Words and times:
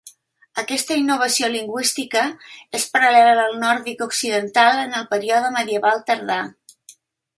Aquesta 0.59 0.95
innovació 1.01 1.49
lingüística 1.55 2.23
és 2.79 2.87
paral·lela 2.95 3.45
al 3.49 3.53
nòrdic 3.65 4.01
occidental 4.07 4.83
en 4.87 4.97
el 5.01 5.07
període 5.13 5.53
Medieval 5.59 6.03
tardà. 6.09 6.41